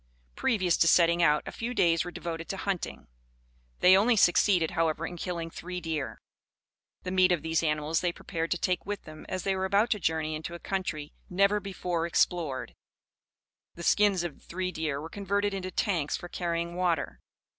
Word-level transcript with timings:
Previous 0.35 0.77
to 0.77 0.87
setting 0.87 1.21
out, 1.21 1.43
a 1.47 1.51
few 1.51 1.75
days 1.75 2.03
were 2.03 2.09
devoted 2.09 2.49
to 2.49 2.57
hunting. 2.57 3.05
They 3.81 3.95
only 3.95 4.15
succeeded, 4.15 4.71
however, 4.71 5.05
in 5.05 5.15
killing 5.15 5.51
three 5.51 5.79
deer. 5.79 6.19
The 7.03 7.11
meat 7.11 7.31
of 7.31 7.43
these 7.43 7.61
animals 7.61 8.01
they 8.01 8.11
prepared 8.11 8.49
to 8.49 8.57
take 8.57 8.83
with 8.83 9.03
them, 9.03 9.27
as 9.29 9.43
they 9.43 9.55
were 9.55 9.65
about 9.65 9.91
to 9.91 9.99
journey 9.99 10.33
into 10.33 10.55
a 10.55 10.59
country 10.59 11.13
never 11.29 11.59
before 11.59 12.07
explored. 12.07 12.73
The 13.75 13.83
skins 13.83 14.23
of 14.23 14.39
the 14.39 14.43
three 14.43 14.71
deer 14.71 14.99
were 14.99 15.07
converted 15.07 15.53
into 15.53 15.69
tanks 15.69 16.17
for 16.17 16.27
carrying 16.27 16.73
water. 16.73 17.19